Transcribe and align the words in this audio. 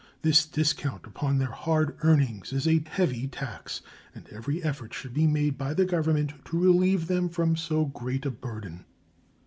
This 0.23 0.47
discount 0.47 1.05
upon 1.05 1.37
their 1.37 1.51
hard 1.51 1.95
earnings 2.03 2.51
is 2.53 2.67
a 2.67 2.83
heavy 2.89 3.27
tax, 3.27 3.81
and 4.15 4.27
every 4.29 4.63
effort 4.63 4.95
should 4.95 5.13
be 5.13 5.27
made 5.27 5.59
by 5.59 5.75
the 5.75 5.85
Government 5.85 6.43
to 6.45 6.57
relieve 6.59 7.05
them 7.05 7.29
from 7.29 7.55
so 7.55 7.85
great 7.85 8.25
a 8.25 8.31
burden. 8.31 8.85